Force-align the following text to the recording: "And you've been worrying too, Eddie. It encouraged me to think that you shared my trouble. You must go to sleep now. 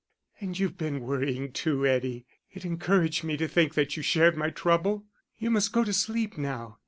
"And 0.39 0.57
you've 0.57 0.79
been 0.79 1.01
worrying 1.01 1.51
too, 1.51 1.85
Eddie. 1.85 2.25
It 2.51 2.65
encouraged 2.65 3.23
me 3.23 3.37
to 3.37 3.47
think 3.47 3.75
that 3.75 3.95
you 3.95 4.01
shared 4.01 4.35
my 4.35 4.49
trouble. 4.49 5.05
You 5.37 5.51
must 5.51 5.71
go 5.73 5.83
to 5.83 5.93
sleep 5.93 6.39
now. 6.39 6.79